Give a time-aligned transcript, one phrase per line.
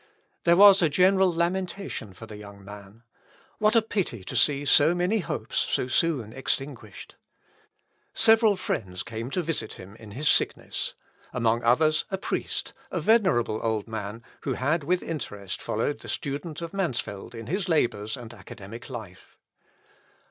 [0.45, 3.03] There was a general lamentation for the young man.
[3.59, 7.17] What a pity to see so many hopes so soon extinguished!
[8.11, 10.95] Several friends came to visit him in his sickness;
[11.31, 16.63] among others a priest, a venerable old man, who had with interest followed the student
[16.63, 19.37] of Mansfeld in his labours and academic life.